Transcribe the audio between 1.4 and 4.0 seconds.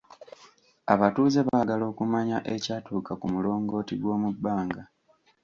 baagala okumanya ekyatuuka ku mulongooti